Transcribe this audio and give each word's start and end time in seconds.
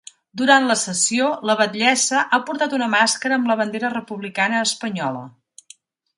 Durant 0.41 0.63
la 0.69 0.75
sessió, 0.83 1.27
la 1.49 1.55
batllessa 1.59 2.21
ha 2.21 2.39
portat 2.47 2.73
una 2.79 2.89
màscara 2.95 3.39
amb 3.41 3.53
la 3.53 3.59
bandera 3.61 3.93
republicana 3.99 4.65
espanyola. 4.71 5.25